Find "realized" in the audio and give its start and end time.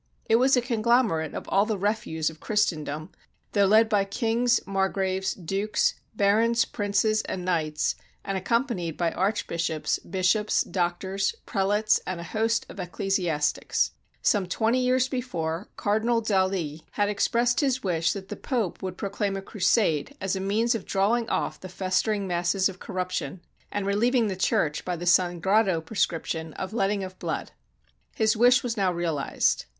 28.91-29.65